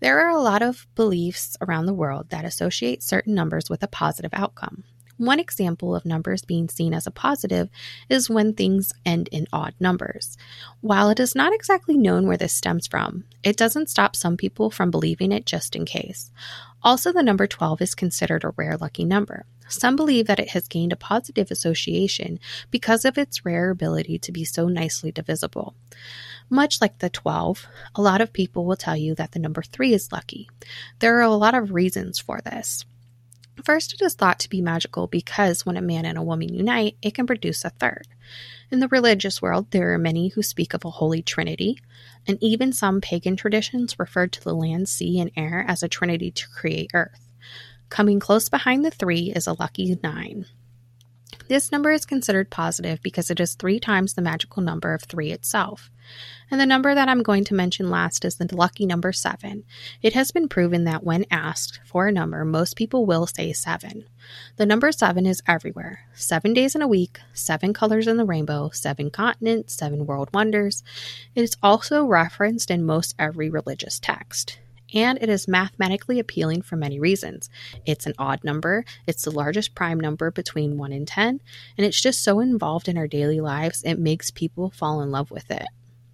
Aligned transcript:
There 0.00 0.20
are 0.20 0.30
a 0.30 0.40
lot 0.40 0.62
of 0.62 0.86
beliefs 0.94 1.56
around 1.60 1.86
the 1.86 1.94
world 1.94 2.30
that 2.30 2.44
associate 2.44 3.02
certain 3.02 3.34
numbers 3.34 3.68
with 3.68 3.82
a 3.82 3.88
positive 3.88 4.30
outcome. 4.32 4.84
One 5.16 5.40
example 5.40 5.96
of 5.96 6.04
numbers 6.04 6.44
being 6.44 6.68
seen 6.68 6.94
as 6.94 7.04
a 7.04 7.10
positive 7.10 7.68
is 8.08 8.30
when 8.30 8.54
things 8.54 8.92
end 9.04 9.28
in 9.32 9.48
odd 9.52 9.74
numbers. 9.80 10.36
While 10.80 11.10
it 11.10 11.18
is 11.18 11.34
not 11.34 11.52
exactly 11.52 11.98
known 11.98 12.28
where 12.28 12.36
this 12.36 12.52
stems 12.52 12.86
from, 12.86 13.24
it 13.42 13.56
doesn't 13.56 13.90
stop 13.90 14.14
some 14.14 14.36
people 14.36 14.70
from 14.70 14.92
believing 14.92 15.32
it 15.32 15.44
just 15.44 15.74
in 15.74 15.84
case. 15.84 16.30
Also, 16.82 17.12
the 17.12 17.22
number 17.22 17.46
12 17.46 17.82
is 17.82 17.94
considered 17.94 18.44
a 18.44 18.50
rare 18.56 18.76
lucky 18.76 19.04
number. 19.04 19.44
Some 19.68 19.96
believe 19.96 20.26
that 20.26 20.38
it 20.38 20.50
has 20.50 20.68
gained 20.68 20.92
a 20.92 20.96
positive 20.96 21.50
association 21.50 22.38
because 22.70 23.04
of 23.04 23.18
its 23.18 23.44
rare 23.44 23.70
ability 23.70 24.18
to 24.20 24.32
be 24.32 24.44
so 24.44 24.68
nicely 24.68 25.12
divisible. 25.12 25.74
Much 26.48 26.80
like 26.80 26.98
the 26.98 27.10
12, 27.10 27.66
a 27.94 28.00
lot 28.00 28.20
of 28.20 28.32
people 28.32 28.64
will 28.64 28.76
tell 28.76 28.96
you 28.96 29.14
that 29.16 29.32
the 29.32 29.38
number 29.38 29.62
3 29.62 29.92
is 29.92 30.12
lucky. 30.12 30.48
There 31.00 31.18
are 31.18 31.22
a 31.22 31.30
lot 31.30 31.54
of 31.54 31.72
reasons 31.72 32.18
for 32.18 32.40
this. 32.40 32.84
First, 33.64 33.92
it 33.92 34.02
is 34.02 34.14
thought 34.14 34.38
to 34.40 34.48
be 34.48 34.60
magical 34.60 35.06
because 35.06 35.66
when 35.66 35.76
a 35.76 35.82
man 35.82 36.04
and 36.04 36.16
a 36.16 36.22
woman 36.22 36.52
unite, 36.52 36.96
it 37.02 37.14
can 37.14 37.26
produce 37.26 37.64
a 37.64 37.70
third. 37.70 38.06
In 38.70 38.80
the 38.80 38.88
religious 38.88 39.42
world, 39.42 39.70
there 39.70 39.92
are 39.92 39.98
many 39.98 40.28
who 40.28 40.42
speak 40.42 40.74
of 40.74 40.84
a 40.84 40.90
holy 40.90 41.22
trinity, 41.22 41.78
and 42.26 42.38
even 42.40 42.72
some 42.72 43.00
pagan 43.00 43.36
traditions 43.36 43.98
refer 43.98 44.26
to 44.26 44.44
the 44.44 44.54
land, 44.54 44.88
sea, 44.88 45.18
and 45.18 45.30
air 45.36 45.64
as 45.66 45.82
a 45.82 45.88
trinity 45.88 46.30
to 46.30 46.48
create 46.48 46.90
earth. 46.94 47.28
Coming 47.88 48.20
close 48.20 48.48
behind 48.48 48.84
the 48.84 48.90
three 48.90 49.32
is 49.34 49.46
a 49.46 49.56
lucky 49.58 49.98
nine. 50.02 50.46
This 51.48 51.72
number 51.72 51.90
is 51.90 52.04
considered 52.04 52.50
positive 52.50 53.00
because 53.02 53.30
it 53.30 53.40
is 53.40 53.54
three 53.54 53.80
times 53.80 54.12
the 54.12 54.22
magical 54.22 54.62
number 54.62 54.92
of 54.92 55.02
three 55.02 55.30
itself. 55.30 55.90
And 56.50 56.60
the 56.60 56.66
number 56.66 56.94
that 56.94 57.08
I'm 57.08 57.22
going 57.22 57.44
to 57.44 57.54
mention 57.54 57.90
last 57.90 58.24
is 58.24 58.36
the 58.36 58.54
lucky 58.54 58.84
number 58.84 59.12
seven. 59.12 59.64
It 60.02 60.12
has 60.12 60.30
been 60.30 60.48
proven 60.48 60.84
that 60.84 61.04
when 61.04 61.24
asked 61.30 61.80
for 61.86 62.06
a 62.06 62.12
number, 62.12 62.44
most 62.44 62.76
people 62.76 63.06
will 63.06 63.26
say 63.26 63.54
seven. 63.54 64.04
The 64.56 64.66
number 64.66 64.92
seven 64.92 65.24
is 65.24 65.42
everywhere 65.46 66.00
seven 66.12 66.52
days 66.52 66.74
in 66.74 66.82
a 66.82 66.88
week, 66.88 67.18
seven 67.32 67.72
colors 67.72 68.06
in 68.06 68.18
the 68.18 68.26
rainbow, 68.26 68.68
seven 68.72 69.10
continents, 69.10 69.74
seven 69.74 70.04
world 70.04 70.28
wonders. 70.34 70.82
It 71.34 71.42
is 71.42 71.56
also 71.62 72.04
referenced 72.04 72.70
in 72.70 72.84
most 72.84 73.14
every 73.18 73.48
religious 73.48 73.98
text 73.98 74.58
and 74.94 75.18
it 75.20 75.28
is 75.28 75.48
mathematically 75.48 76.18
appealing 76.18 76.62
for 76.62 76.76
many 76.76 76.98
reasons. 76.98 77.50
It's 77.86 78.06
an 78.06 78.14
odd 78.18 78.44
number, 78.44 78.84
it's 79.06 79.22
the 79.22 79.30
largest 79.30 79.74
prime 79.74 80.00
number 80.00 80.30
between 80.30 80.78
1 80.78 80.92
and 80.92 81.06
10, 81.06 81.40
and 81.76 81.86
it's 81.86 82.00
just 82.00 82.22
so 82.22 82.40
involved 82.40 82.88
in 82.88 82.98
our 82.98 83.08
daily 83.08 83.40
lives, 83.40 83.82
it 83.84 83.98
makes 83.98 84.30
people 84.30 84.70
fall 84.70 85.00
in 85.02 85.10
love 85.10 85.30
with 85.30 85.50
it. 85.50 85.66